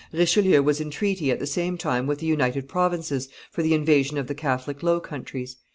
[0.11, 4.17] Richelieu was in treaty at the same time with the United Provinces for the invasion
[4.17, 5.57] of the Catholic Low Countries.